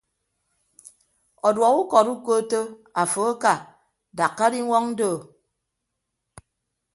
[1.47, 2.59] Ọduọk ukọd ukootto
[3.01, 3.53] afo aka
[4.17, 5.17] dakka diñwọñ doo.